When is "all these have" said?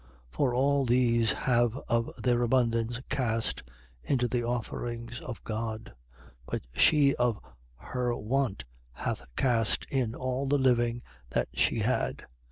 0.55-1.75